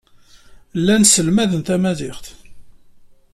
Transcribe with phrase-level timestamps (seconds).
[0.79, 2.25] Llan sselmaden tamaziɣt.